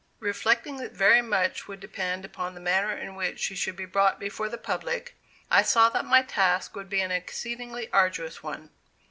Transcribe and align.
Reflecting 0.17 0.77
that 0.77 0.93
very 0.93 1.21
much 1.21 1.67
would 1.67 1.79
depend 1.79 2.25
upon 2.25 2.55
the 2.55 2.59
manner 2.59 2.91
in 2.91 3.13
which 3.13 3.39
she 3.39 3.53
should 3.55 3.75
be 3.75 3.85
brought 3.85 4.19
before 4.19 4.49
the 4.49 4.57
public, 4.57 5.15
I 5.51 5.61
saw 5.61 5.89
that 5.89 6.05
my 6.05 6.23
task 6.23 6.75
would 6.75 6.89
be 6.89 7.01
an 7.01 7.11
exceedingly 7.11 7.87
arduous 7.93 8.41
one. 8.41 8.71